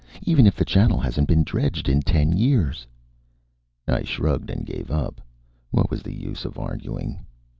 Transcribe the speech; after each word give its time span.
Even 0.23 0.47
if 0.47 0.55
the 0.55 0.65
channel 0.65 0.99
hasn't 0.99 1.27
been 1.27 1.43
dredged 1.43 1.87
in 1.87 2.01
ten 2.01 2.31
years." 2.35 2.87
I 3.87 4.01
shrugged 4.01 4.49
and 4.49 4.65
gave 4.65 4.89
up. 4.89 5.21
What 5.69 5.91
was 5.91 6.01
the 6.01 6.11
use 6.15 6.43
of 6.43 6.57
arguing? 6.57 7.23